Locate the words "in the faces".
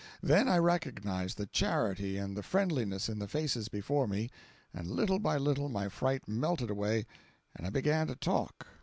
3.07-3.67